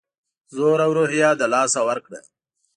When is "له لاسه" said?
1.39-1.79